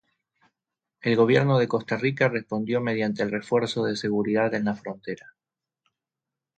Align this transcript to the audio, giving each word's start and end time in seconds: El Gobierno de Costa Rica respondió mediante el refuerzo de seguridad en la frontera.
El 1.01 1.15
Gobierno 1.15 1.59
de 1.59 1.67
Costa 1.67 1.95
Rica 1.95 2.27
respondió 2.27 2.81
mediante 2.81 3.21
el 3.21 3.29
refuerzo 3.29 3.83
de 3.85 3.95
seguridad 3.95 4.51
en 4.55 4.65
la 4.65 4.73
frontera. 4.73 5.35